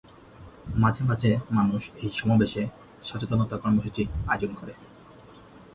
মাঝে 0.75 1.01
মাঝে 1.09 1.31
মানুষ 1.57 1.81
এই 2.03 2.09
সমাবেশে 2.19 2.63
সচেতনতা 3.03 3.55
কর্মসূচি 3.57 4.03
আয়োজন 4.27 4.51
করে। 4.59 4.73